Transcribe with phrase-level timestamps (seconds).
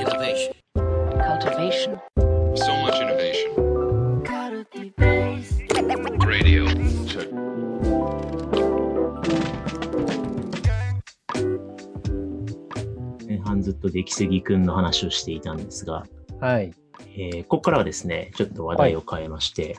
[0.00, 0.54] Innovation.
[1.28, 2.00] cultivation,
[2.54, 3.50] So much innovation.
[6.26, 6.64] Radio.
[7.06, 7.28] Check.
[13.28, 16.06] 前半ずっと出来すぎくんの話をしていたんですが、
[16.40, 16.72] はい。
[17.16, 19.76] えーここからはですね、ちょっと話題を変えまして、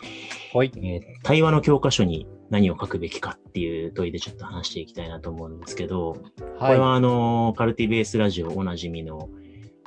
[0.54, 0.72] はい。
[0.78, 6.18] えー対話の教科書に何を書くべきかっていう問いでちょっと話していきたいなと思うんですけど、
[6.60, 9.30] これはあの、カルティベースラジオおなじみの、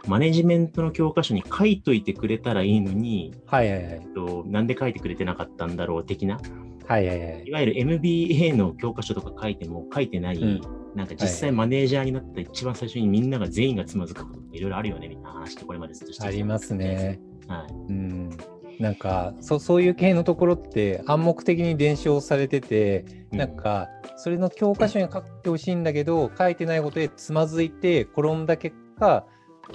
[0.06, 4.06] マネジメントの教科書に書いといてくれたらいいのに、はいはいはいえ。
[4.06, 6.38] っとなんで書いてくれてなかったんだろう的な、
[6.86, 7.52] はいはいはいい。
[7.52, 10.60] わゆる MBA の教科書とか書いても書いてない、うん
[10.94, 17.20] なんか実際マネージャーになった一番最初にみんなが全員がつまずくこととかいろいろあるよねみたいな話ってこれまでずっとしてありますね。
[17.48, 17.72] はい。
[17.72, 18.30] うん。
[18.78, 29.26] なんかそ、そういう系のところって暗黙的に伝承されてて、うんなんか、それの教科書に書いてほしいんだけど、書いてないことでつまずいて転んだ結果、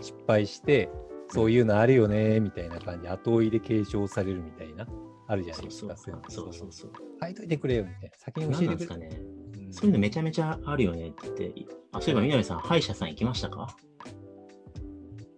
[0.01, 0.89] 失敗して、
[1.29, 4.87] そういうのあるよね、みたいな感じで後追いで継承されるみたいな、
[5.27, 5.95] あるじゃないですか。
[5.95, 6.53] そうそう。
[6.53, 6.91] そうそう。
[7.21, 8.17] 書いといてくれよ、みたいな。
[8.17, 8.97] 先に何教えてくれ。
[8.99, 9.21] なんですかね。
[9.65, 9.73] うん。
[9.73, 11.53] そういうのめちゃめちゃあるよねって。
[11.91, 13.75] あ、そういえば南さん、歯医者さん行きましたか？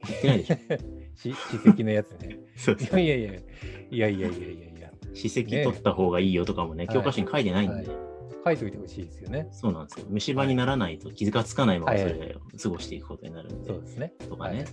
[0.08, 0.56] 行ってないでしょ。
[1.16, 2.40] し史跡のやつね。
[2.56, 3.40] そういやいやいや、いやい
[4.00, 6.96] やいやいやいや、歯石取った方がいいよとかもね、はい。
[6.96, 8.11] 教科書に書いてないんで、はい
[8.44, 9.48] 書いといてほしいですよね。
[9.52, 10.06] そうなんですよ。
[10.10, 14.14] 虫歯にならないと気がつかないままそれを過ごしていくことになるんで、そうですね。
[14.30, 14.66] とかね、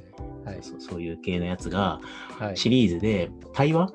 [0.45, 0.59] はい。
[0.63, 2.01] そうそういう系のやつが、
[2.39, 2.57] はい。
[2.57, 3.93] シリーズで、対話？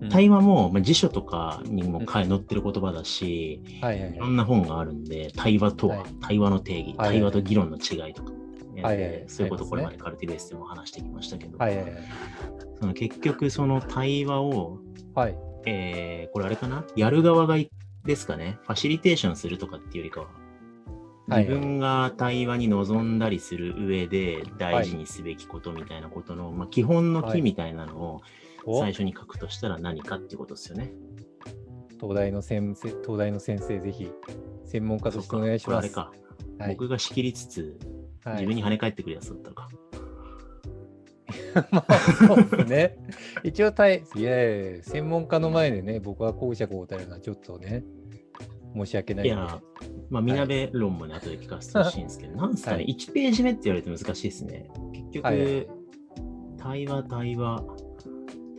[0.00, 8.30] うん対話も、まあ、辞書とかにも書い載ってる言葉だし、はいろんな本があるんで、対話とは、はい対話の定義、はい対話と議論の違いとか、
[8.74, 11.82] ねはいはいはいそういうことこれまでカルティベースでも話してきましたけど、はい。
[12.78, 14.80] その結局その対話を、
[15.14, 15.38] はい。
[15.64, 16.84] えーこれあれかな？
[16.94, 17.70] やる側がい
[18.06, 18.58] ですかね。
[18.62, 20.46] ファシリテーションするとかっていうよりかは、はい
[21.28, 28.22] 自分が対話に臨んだりする上で大事にすべきことみたいなことの、まあ、基本の木みたいなのを
[28.64, 30.92] お最初に書くとしたら何かってことですよね。
[32.00, 34.10] 東大の先生、東大の先生、ぜひ、
[34.66, 35.92] 専門家としてお願いします。
[35.94, 36.12] これあれ
[36.58, 36.76] か、はい。
[36.76, 37.78] 僕が仕切りつつ、
[38.24, 38.34] はい。
[38.34, 39.68] 自分に跳ね返ってくるやつだったのか。
[41.70, 42.98] まあ、そうですね。
[43.42, 47.82] 一応対、いやいや、専門家の前でね、僕は公爵を答えるのはちょっとね、
[48.84, 49.26] 申し訳ない。
[49.26, 49.60] いや、
[50.10, 54.68] まあ、みなべ論もね、後で聞かせてほしいんですけど、なんですかね、はい1ページ目って言われて難しいですね。
[54.92, 55.66] 結局、はいはい
[56.66, 57.62] 対話、対話、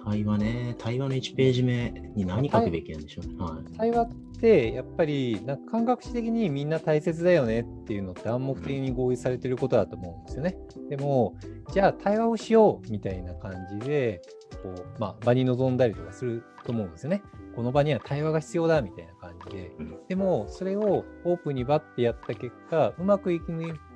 [0.06, 3.36] 対話ね、対話の1ページ目に何書くべきなんでしょうね。
[3.38, 3.78] はい。
[3.78, 10.58] 対話って、やっぱり、なんか感覚史的にみんな大切だよねっていうのって暗黙的に合意されてることだと思うんですよね。
[10.90, 11.36] でも、
[11.74, 14.22] じゃあ対話をしようみたいな感じで、
[14.64, 17.22] こう、まあ、場に臨んだりとかすると思うんですよね。
[17.58, 19.72] この場には対話が必要だみたいな感じで。
[19.80, 23.52] うんでも、それをオープンにバッてやった結果、うまくいく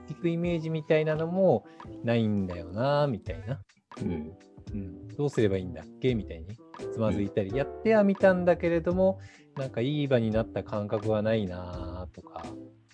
[0.10, 1.64] いくイメージみたいなのも
[2.04, 3.62] ないんだよな、みたいな。
[4.02, 4.34] うん。
[4.74, 6.58] うん、どうすればいいんだっけみたいに
[6.92, 9.20] つまずいたり、やってはみたんだけれども、
[9.56, 12.44] なんかいい場になった感覚はないなとか、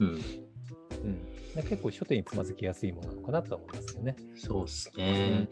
[0.01, 0.19] うん。
[1.63, 4.15] 結構初手につまずきやすいものなのかなとは思いますよね。
[4.35, 5.49] そうですね。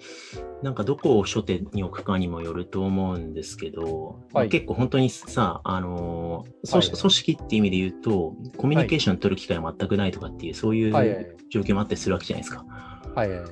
[0.62, 12.66] なんかどこを初手に置くかにもよると思うんですけど、まあはい結構本当にさ、あのー組はい織組織って意味で言うと、コミュニケーション取る機会は全くないとかっていう、そういう状況もあったりするわけじゃないですか。
[13.16, 13.50] はいはいはい。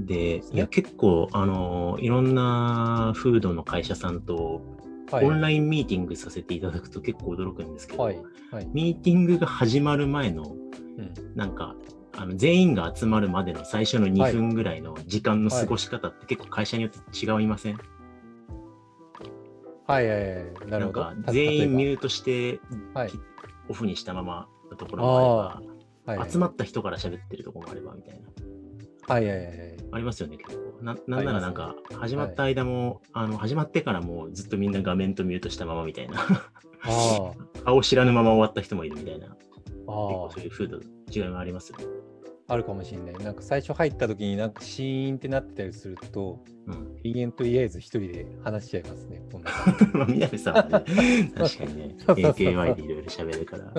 [0.00, 4.62] で、いや結構、あのーいろんなフードの会社さんと
[5.10, 8.20] はいオンラインミーティングさせていただくと結構驚くんですけど、はい
[8.50, 8.68] はい。
[8.72, 10.63] ミーティングが始まる前の、うん
[11.34, 11.74] なんか、
[12.16, 17.78] あの全員が集まるまでの最初の2分ぐらいの時間の過ごし方って結構会社によって違いません、
[19.86, 20.70] はいはいはい。
[20.70, 21.10] なるほど。
[21.10, 22.60] んか全員ミュュートして
[22.94, 23.18] はいき
[23.68, 28.28] オフにしたままのところもあれば、はいはい集まった人から喋ってるところもあればみたいな。
[29.06, 29.76] はいはいはいはい。
[29.92, 30.82] ありますよね、結構。
[30.82, 36.16] ななんならなんか、あ始まった間も、あの、始まってからもずっとみんな画面とミュートしたままみたいな。
[36.82, 37.32] あ
[37.64, 39.34] 顔知らぬまま終わった人もいるみたいな。
[39.86, 40.80] そういう風土
[41.10, 41.84] 違いもありますよね。
[42.48, 43.24] あ、あるかもしれない。
[43.24, 46.96] なんか最初入った時になんかシーンってなってたりすると、うん。
[47.04, 49.22] 永遠とりあえず一人で話しちゃいますね。
[49.30, 49.50] こんな
[49.92, 53.72] まあ、みなべさんはね、確かにね、 AKY でいろいろ喋るから。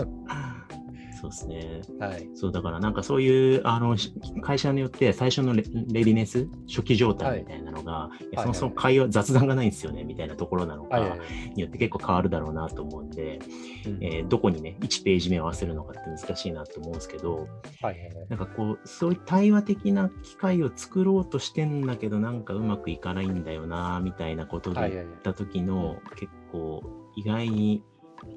[1.15, 1.81] そうですね。
[2.00, 2.29] はい。
[2.35, 11.29] そう、だからなんかそういう、あの、し会社によって最初のレレディネス、初期状態みたいなのが、いやそもそも会話、雑談がないんですよね、みたいなところなのか、はいはいはい。
[11.56, 13.39] によって結構変わるだろうなと思うんで、
[13.85, 17.47] うんえーどこにね、1ページ目を合わせるのかって難しいなと思うんですけど、
[17.81, 18.27] はいはいはい。
[18.29, 26.83] なんかこう、そういう対話的な機会を作ろうとしてんだけど、なんかうまくいかないんだよな、みたいなことではいはいはい言った時の、結構、
[27.15, 27.83] 意外に、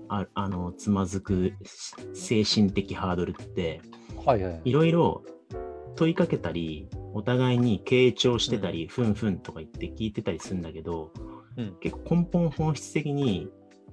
[0.08, 1.52] ああの、つまずく
[2.14, 3.80] 精神的ハードルって、
[4.24, 4.60] はいはい。
[4.64, 5.24] いろいろ
[5.96, 11.12] 問いかけたり、お互いに傾聴してたり、ふんふんとか言って聞いてたりするんだけど、
[11.56, 13.48] うん結構根本本質的に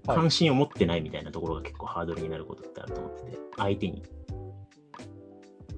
[0.06, 4.04] はい関心を持ってないみたいなところが結構ハードルになることってあると思ってて、相手に。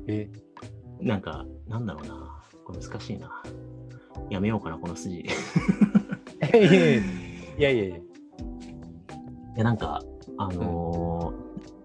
[0.08, 0.30] え、
[1.00, 2.44] なんか、なんだろうな。
[2.66, 3.42] これ難しいな。
[4.30, 5.22] やめようかな、この筋。
[5.22, 5.24] い
[7.58, 7.98] いやいやいや
[9.58, 10.02] いやなんか、
[10.38, 11.34] あの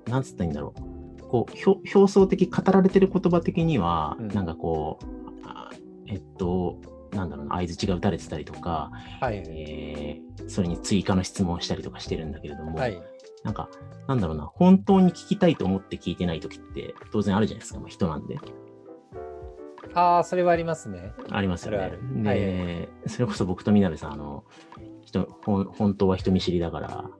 [0.06, 1.22] ーなんつったらいいんだろう。
[1.22, 5.06] こう、表表層的、語られてる言葉的には、うんなんかこう、
[5.46, 5.70] あ
[6.06, 6.78] えっと、
[7.12, 8.90] なんだろうな、相づちが打たれてたりとか、
[9.20, 9.42] はい。
[9.48, 13.00] えーそれに追加の質問をしたりとかしてるんだけれども、はい。
[13.42, 13.70] なんか、
[14.06, 18.36] なんだろうな、本当に聞きたいと思って聞いてない時って当然あるじゃないですか、まあ、人なんで。
[19.94, 21.12] ああ、それはありますね。
[21.30, 21.78] ありますよね。
[21.78, 22.34] あるあるで、は
[23.06, 24.44] いそれこそ僕とみなべさん、あの、
[25.02, 27.10] 人本当は人見知りだから、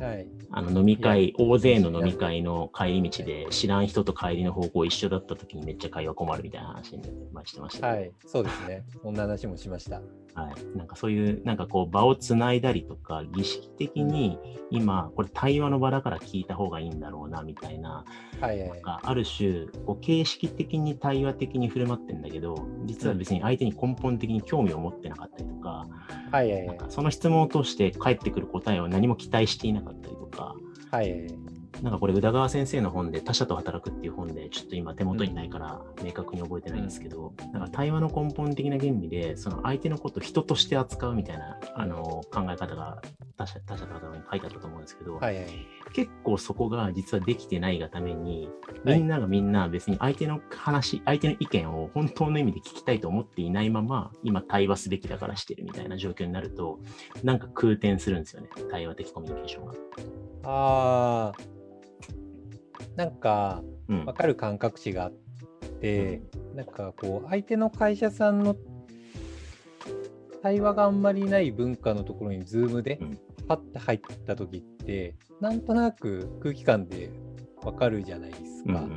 [0.00, 0.26] はい。
[0.52, 7.02] あの飲み会、大勢の飲み会の帰り道で知らん人と帰りの方向一緒だった時にめっちゃ会話困るみたいな話に、
[7.32, 8.10] まあ、してましたはい。
[8.26, 8.84] そうですね。
[9.02, 10.00] こんな話もしました。
[10.34, 10.78] はい。
[10.78, 14.38] なんかそういう、なんかこう場をつないだりとか、儀式的に
[14.70, 18.04] 今、これ対話の場だから聞いた方がいいんだろうな、みたいな、
[18.40, 18.80] はいはいなん。
[18.80, 25.86] かある種、こう形式的に対話的に振る舞ってんだけど、実は別に相手に根本的に興味を持ってなかったりとか、
[26.30, 26.66] はいはいはい。
[26.66, 30.54] なんかその質問を通して返ってくる答えを何も期待していなかったりとか、
[30.90, 31.59] はいはいはい。
[31.82, 43.00] なんかこれ宇田川先生の本で他者と働くっていう本でちょっと今手元にないから明確に覚えてないんですけど、なんか対話の根本的な原理でその相手のことを人として扱うみたいなあの考え方が
[43.36, 45.46] 他者他者と働くに書いてあったと思うんですけど、はいはい。
[45.92, 48.48] 結構そこが実はできてないがために
[48.84, 56.78] みんながみんな別に相手の話、相手の意見を本当の意味で聞きたいと思っていないまま今対話すべきだからしてるみたいな状況になると
[57.24, 59.72] なんか空転するんですよね対話的コミュニケーションが。
[60.42, 61.59] ああ、
[63.00, 64.04] なんか、うん。
[64.04, 65.12] わかる感覚値があっ
[65.80, 66.20] て、
[66.54, 68.56] なんかこう、相手の会社さんの
[70.42, 73.18] 対話があんまりない文化のところに、ズームでうん。
[73.48, 77.10] パッて入った時って、なんとなく空気感で
[77.64, 78.72] わかるじゃないですか。
[78.72, 78.90] うんうん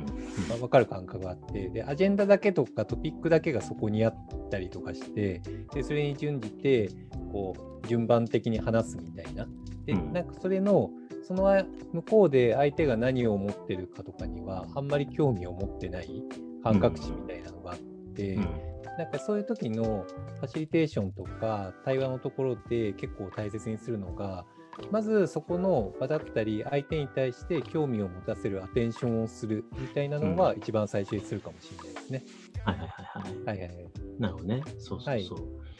[0.48, 4.14] まあ、分かる感覚があってでアジェンダだけとかトピックだけがそこにあっ
[4.50, 5.40] たりとかして
[5.72, 6.90] でそれに準じて
[7.32, 9.46] こう順番的に話すみたいな。
[9.86, 10.12] で、うん。
[10.12, 10.90] なんかそれの
[11.26, 16.22] そのあ向こうで相手が何を思ってるかとかにはあんまり興味を持ってない
[16.62, 17.78] 感覚値みたいなのがあっ
[18.14, 20.06] て、うんなんかそういう時の
[20.38, 24.44] ファシリテーションとか対話のところで結構大切にするのが
[24.92, 32.24] まずそこの場だったり相手に対して興味を持たせるアテンションをするみたいなのは一番最初にするかもしれないですね。
[32.64, 33.58] はいはいはいはい。
[33.58, 33.86] はいはいはい。
[34.20, 34.62] なるほどね。
[34.78, 35.38] そうそうそう。
[35.38, 35.74] はい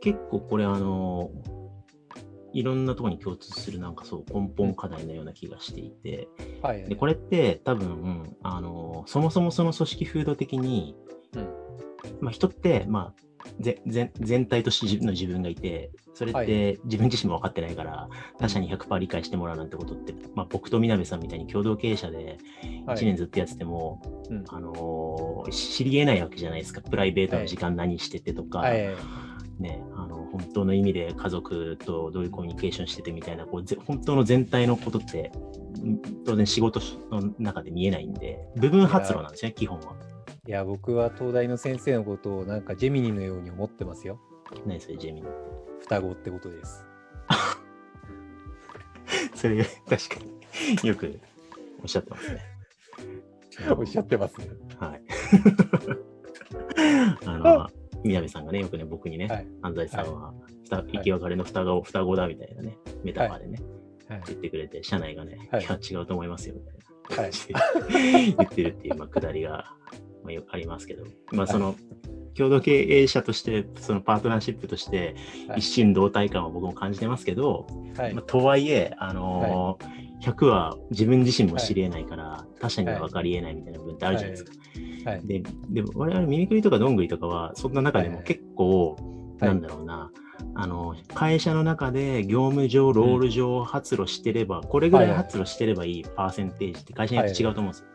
[0.00, 1.30] 結構これあの、
[2.52, 6.28] いろんなところに共通するなんかそう根本課題のような気がしていて、
[6.62, 6.88] はいはい。
[6.88, 10.94] でこれって多分、あの、そもそもその組織風土的に、
[11.34, 11.48] うん。
[12.20, 13.20] まあ人って、まあ、
[13.58, 18.08] ぜ全全体として自分の自分がいて、それっはて自分自身も分かってないから、
[18.38, 22.38] 他者に100%理解してもらうなんてことって、まあ、僕とみなべさんみたいに共同経営者で
[22.86, 22.96] はい。
[22.96, 24.44] 1年ずっとやってても、うん。
[24.48, 26.80] あのー知り得ないわけじゃないですか。
[26.80, 28.94] プライベートの時間何しててとか、はいはい
[29.60, 35.30] ね、あの本当の意味で家族とどういうコミュニケーションしててみたいなこうぜ本当の全体のことって
[35.84, 36.80] ん当然仕事
[37.10, 39.94] の中で見えないんで部分発露なんですね基本は。
[40.46, 44.18] いや僕は東大の先生のことをなんかジェミニのように思ってますよ。
[44.66, 45.26] 何それジェミニ。
[45.80, 46.84] 双子ってことです。
[49.34, 50.16] それ確か
[50.82, 51.20] によく
[51.82, 52.50] おっしゃってますね。
[53.76, 54.48] おっしゃってますね。
[54.78, 55.02] はい。
[58.30, 59.46] さんがね、よくね、僕にね、はい。
[59.62, 60.32] 安西さんは、
[60.64, 63.58] ふた生き別れの双子、双子だみたいなね、メタファーでね、
[64.08, 64.22] はい。
[64.26, 65.62] 言ってくれて、社内がね、はい。
[65.62, 66.74] いや、違うと思いますよ、みたい
[67.16, 67.22] な。
[67.22, 67.32] はい。
[68.36, 69.74] 言ってるっていう、まあ、くだりが、
[70.22, 71.74] まあ、よくありますけど、まあ、その、
[72.36, 75.14] 共同経営者として、そのパートナーシップとして、
[75.48, 75.58] はい。
[75.58, 78.14] 一心同体感は僕も感じてますけど、はい。
[78.14, 84.52] まあ、とはいえ、あのー100は自分自身も知り得ないから、他者には分かり得ないみたいな部分ってあるじゃないですか。
[85.04, 85.20] はい。
[85.24, 88.96] で、でも我々耳くりとかどんぐりとかは、そんな中でも結構、
[89.40, 89.48] はい。
[89.48, 90.10] なんだろうな、
[90.54, 97.86] あの、会社の中で業務上、ロール上発露してれば、これぐらい発露してればいいパーセンテージって会社によって違うと思うんですよ。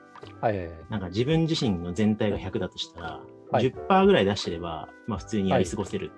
[0.41, 0.77] はいはいはい。
[0.89, 3.21] なんか自分自身の全体が100だとしたら、
[3.51, 3.65] はい。
[3.65, 6.11] 10%ぐらい出してれば、まあ普通にやり過ごせる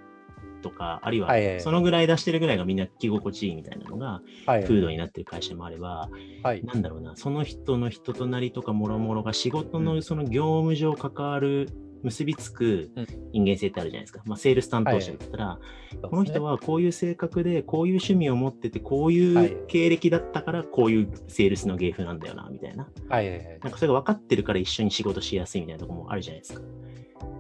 [0.70, 1.62] とか、あるいはいはいははい。
[1.62, 6.10] そのぐらい出してるぐらいがみんな着心地いいみたいなのが、はい風土になってる会社もあれば、
[6.44, 6.64] はい。
[6.64, 9.86] なんだろうな、その人の人となりとかもろもろが仕事うん。
[9.86, 11.70] のその業務上関わる、
[12.04, 13.08] 結びつくうん。
[13.34, 14.22] 人間性ってあるじゃないですか。
[14.26, 15.60] まあ、セールス担当者だったら、
[16.02, 19.16] この人ははこういう性格で、こういう趣味を持ってて、こうはい。
[19.16, 22.88] いう経歴だったから、こういうセールスの芸風なんだよな、みたいな。
[23.10, 23.60] はいはいはい。
[23.62, 26.62] なんかそれが分かってるから一緒に仕事しやすいみたいなところもあるじゃないですか。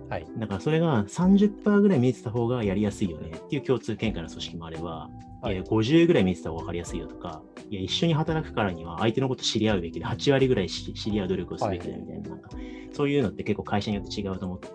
[0.09, 0.27] はい。
[0.37, 3.31] だからそれが30%ぐらい見えてた方がやりやすいよね。
[3.35, 5.09] っていう共通見解の組織もあれば、
[5.41, 5.53] はい。
[5.53, 12.49] いや50ぐらい見えてた方が分かりやすいよとか、いや一緒に働くからには相手のこと知り合うべきで、8割ぐらいし知り合う努力をすべきだみたいな、なんか
[12.93, 14.73] そういうのって結構会社によって違うと思ってて、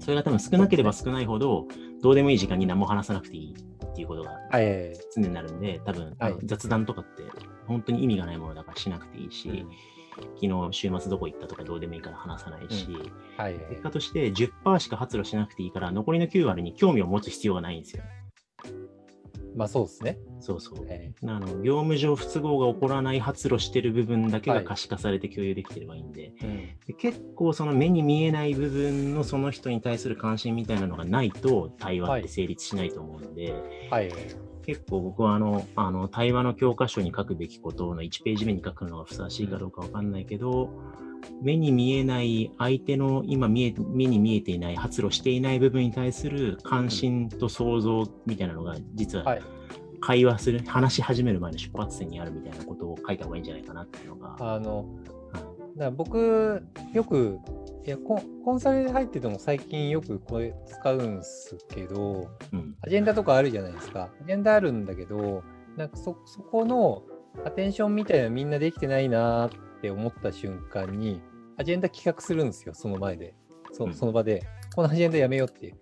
[0.00, 1.68] それが多分少なければ少ないほど、
[2.02, 4.92] どうでもいい時間に何も話さなくていいっていうことがはい。
[5.14, 6.36] 常になるんで、多分、はい。
[6.44, 7.22] 雑談とかって
[7.66, 9.64] 本当に意味がないものだからしなくていいし、
[10.40, 12.88] 昨日週末どこ行ったとかどうでもいいから話さないし、
[13.36, 13.54] はい。
[13.70, 18.02] 結果として10%しか発露しなくていいから、残りの9割に興味を持つ必要がないんですよ。
[19.54, 20.18] まあそうですね。
[20.40, 20.86] そうそう。
[20.86, 26.66] はいあの業務上不都合が起こらない発露してる部分だけはいが可視化されて共有できてればいいんで、うん。
[26.86, 33.54] で結構その目に見えない部分のその人に対する関心みたいなのがないと対話って成立しないと思うんで、
[33.90, 34.10] はい。
[34.64, 40.70] 結構僕はあのあの対話の教科書に書くべきことの1ページ目に書くのがふさわしいかどうかわかんないけど、
[41.42, 49.42] 目に見えない相手の今見え目に見えていない発露していない部分に対する関心と想像みたいなのが実ははい。
[50.04, 55.21] 会話する、話し始める前の出発点にあるみたいなことを書いた方がいいんじゃないかなっていうのが、あの、はい
[55.76, 56.62] だから僕、
[56.92, 57.38] よく、
[57.84, 64.10] いやコン、コンサルで入ってても最近よくこれ使うんすけど、うんアジェンダとかあるじゃないですか。
[64.20, 65.42] アジェンダあるんだけど、
[65.76, 67.02] なんかそ、そこの
[67.44, 71.20] アテンションみたいなのみんなできてないなーって思った瞬間に、
[71.56, 73.34] アジェンダ企画するんですよ、その前で。
[73.72, 74.42] その場で。
[74.74, 75.74] このアジェンダやめようっていう。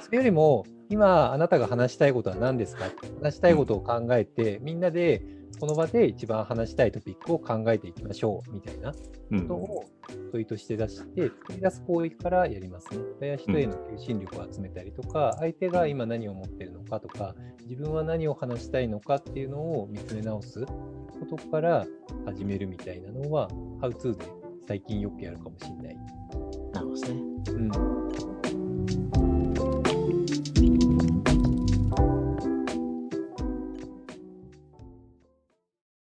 [0.00, 2.84] それよりも、今あなたが話したいことは何ですか
[3.22, 5.22] 話したいことを考えて、みんなで
[5.58, 8.92] この場で一番話したいトピックを考えていきましょうみたいな
[9.30, 9.84] うんことを
[10.32, 12.98] 問いとして出して、作り出す行為からやりますね。
[13.20, 17.34] 親人への求心力を集めたりとか、相手が今何を持ってるのかとか、
[17.68, 21.86] 自分は何を話したいのかっていうのを見つめ直すことから
[22.24, 23.48] 始めるみたいなのは、
[23.80, 24.24] ハウツーで
[24.66, 25.96] 最近よくやるかもしれない。
[26.72, 27.20] なるほどね。
[27.48, 27.52] う
[27.96, 27.99] ん。